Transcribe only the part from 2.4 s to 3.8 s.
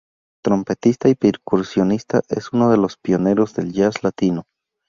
uno de los pioneros del